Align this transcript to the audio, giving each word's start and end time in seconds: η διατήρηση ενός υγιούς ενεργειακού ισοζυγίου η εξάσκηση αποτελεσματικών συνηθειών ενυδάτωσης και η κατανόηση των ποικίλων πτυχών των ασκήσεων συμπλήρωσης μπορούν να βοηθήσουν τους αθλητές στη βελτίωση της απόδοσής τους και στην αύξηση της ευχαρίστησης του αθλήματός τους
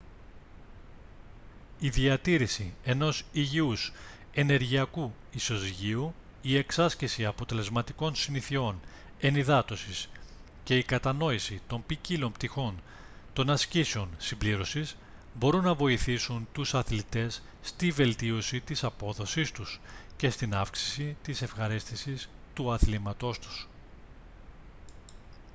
η 1.79 1.89
διατήρηση 1.89 2.73
ενός 2.83 3.23
υγιούς 3.31 3.91
ενεργειακού 4.33 5.13
ισοζυγίου 5.31 6.13
η 6.41 6.57
εξάσκηση 6.57 7.25
αποτελεσματικών 7.25 8.15
συνηθειών 8.15 8.79
ενυδάτωσης 9.19 10.07
και 10.63 10.77
η 10.77 10.83
κατανόηση 10.83 11.61
των 11.67 11.83
ποικίλων 11.85 12.31
πτυχών 12.31 12.81
των 13.33 13.49
ασκήσεων 13.49 14.09
συμπλήρωσης 14.17 14.95
μπορούν 15.33 15.63
να 15.63 15.73
βοηθήσουν 15.73 16.47
τους 16.53 16.73
αθλητές 16.73 17.41
στη 17.61 17.91
βελτίωση 17.91 18.59
της 18.59 18.83
απόδοσής 18.83 19.51
τους 19.51 19.79
και 20.17 20.29
στην 20.29 20.53
αύξηση 20.55 21.17
της 21.21 21.41
ευχαρίστησης 21.41 22.29
του 22.53 22.71
αθλήματός 22.71 23.39
τους 23.39 23.67